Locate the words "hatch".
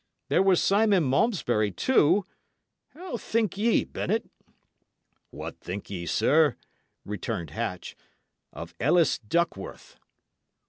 7.51-7.95